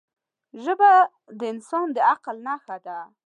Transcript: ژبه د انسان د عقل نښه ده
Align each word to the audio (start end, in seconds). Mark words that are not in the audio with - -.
ژبه 0.63 0.91
د 1.39 1.41
انسان 1.53 1.87
د 1.95 1.97
عقل 2.11 2.35
نښه 2.47 2.77
ده 2.85 2.97